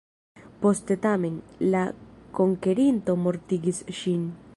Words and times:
Poste 0.61 0.95
tamen, 1.03 1.35
la 1.75 1.83
konkerinto 2.39 3.17
mortigis 3.27 3.83
ŝin. 3.99 4.25